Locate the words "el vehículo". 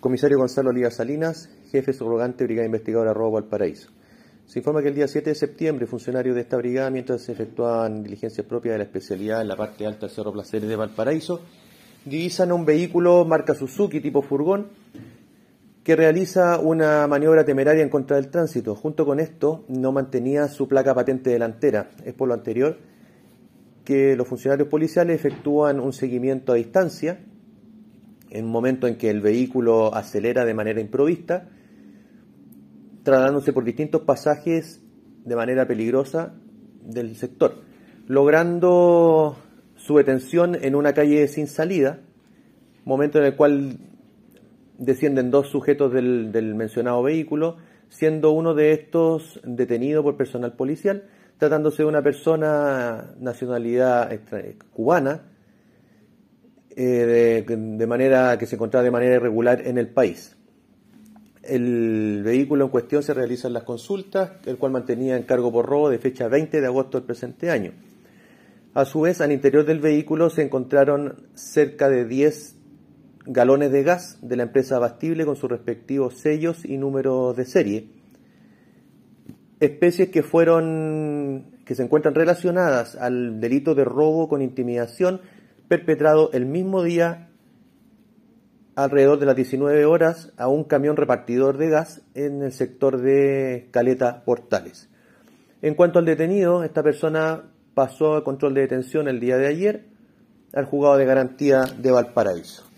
29.10-29.94, 61.42-62.66